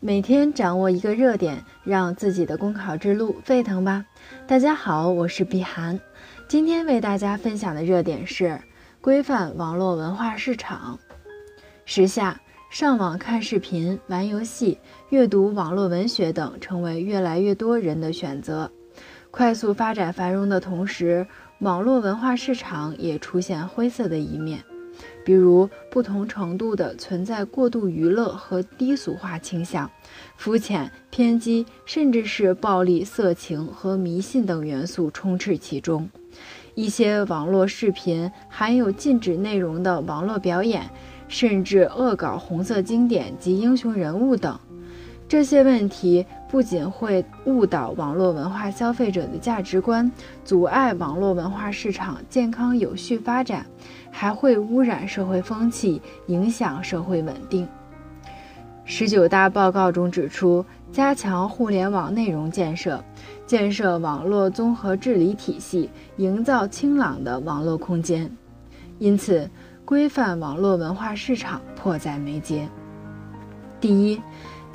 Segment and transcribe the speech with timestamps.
[0.00, 4.04] 每天掌握一个热点，让自己的公考之路沸腾吧！
[4.46, 5.98] 大家好，我是碧涵，
[6.46, 8.60] 今天为大家分享的热点是
[9.00, 11.00] 规范网络文化市场。
[11.84, 12.40] 时下，
[12.70, 18.70] 上网看视频、玩游戏、阅读网络文学等，成为越来越多人的选择。
[19.32, 21.26] 快速发展繁荣的同时，
[21.58, 24.62] 网络文化市场也出现灰色的一面。
[25.24, 29.90] 比如，不同程度的存在过度娱乐和低俗化倾向，
[30.36, 36.08] 肤浅、偏激，甚至是暴力、色情和迷信等元素充斥其中。
[36.74, 40.88] 一些网络视频含有禁止内容的网络表演，
[41.26, 44.58] 甚至恶搞红色经典及英雄人物等。
[45.28, 50.10] 这些问题不仅会误导网络文化消费者的价值观，
[50.42, 53.66] 阻碍网络文化市场健康有序发展，
[54.10, 57.68] 还会污染社会风气，影响社会稳定。
[58.86, 63.04] 十九大报告中指出，加强互联网内容建设，
[63.46, 68.30] 建设网络综合治理体系，营造清朗的网络空间。
[68.98, 69.50] 因此，
[69.84, 72.66] 规范网络文化市场迫在眉睫。
[73.78, 74.18] 第一。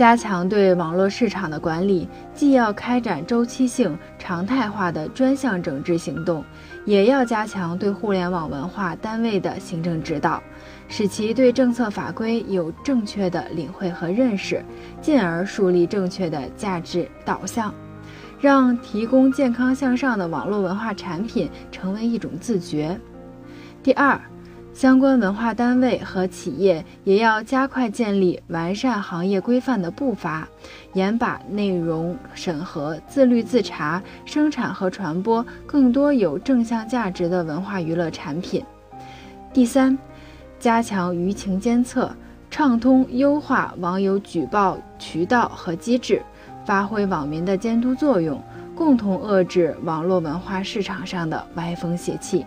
[0.00, 6.42] 加强对网络市场的管理，既要开展周期性、常态化的专项整治行动，
[6.86, 10.42] 也要加强对互联网文化单位的行政指导，
[10.88, 14.64] 使其对政策法规有正确的领会和认识，
[15.02, 17.74] 进而树立正确的价值导向，
[18.40, 22.98] 让提供健康向上的网络文化产品成为一种自觉。
[23.82, 24.18] 第二。
[24.80, 30.48] 相关文化单位和企业也要加快建立完善行业规范的步伐，
[30.94, 38.64] 严把内容审核，自律自查，生产和传播更多有正向价值的文化娱乐产品。
[39.52, 39.98] 第三，
[40.58, 42.10] 加强舆情监测，
[42.50, 46.22] 畅通优化网友举报渠道和机制，
[46.64, 48.42] 发挥网民的监督作用，
[48.74, 52.46] 共同遏制网络文化市场上的歪风邪气。